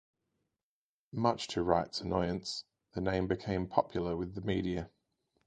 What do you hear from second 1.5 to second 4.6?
Wright's annoyance, the name became popular with the